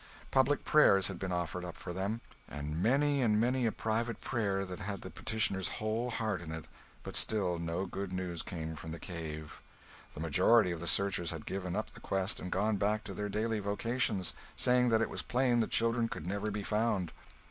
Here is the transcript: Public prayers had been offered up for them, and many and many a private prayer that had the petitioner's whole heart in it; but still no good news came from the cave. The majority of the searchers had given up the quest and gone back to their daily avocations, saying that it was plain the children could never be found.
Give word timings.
Public 0.31 0.63
prayers 0.63 1.09
had 1.09 1.19
been 1.19 1.31
offered 1.31 1.63
up 1.63 1.77
for 1.77 1.93
them, 1.93 2.21
and 2.47 2.81
many 2.81 3.21
and 3.21 3.39
many 3.39 3.67
a 3.67 3.71
private 3.71 4.19
prayer 4.19 4.65
that 4.65 4.79
had 4.79 5.01
the 5.01 5.11
petitioner's 5.11 5.67
whole 5.77 6.09
heart 6.09 6.41
in 6.41 6.51
it; 6.51 6.65
but 7.03 7.15
still 7.15 7.59
no 7.59 7.85
good 7.85 8.11
news 8.11 8.41
came 8.41 8.75
from 8.75 8.89
the 8.91 8.99
cave. 8.99 9.61
The 10.15 10.19
majority 10.19 10.71
of 10.71 10.79
the 10.79 10.87
searchers 10.87 11.29
had 11.29 11.45
given 11.45 11.75
up 11.75 11.93
the 11.93 11.99
quest 12.01 12.39
and 12.39 12.51
gone 12.51 12.77
back 12.77 13.03
to 13.03 13.13
their 13.13 13.29
daily 13.29 13.59
avocations, 13.59 14.33
saying 14.55 14.89
that 14.89 15.01
it 15.01 15.09
was 15.11 15.21
plain 15.21 15.59
the 15.59 15.67
children 15.67 16.07
could 16.07 16.25
never 16.25 16.49
be 16.49 16.63
found. 16.63 17.11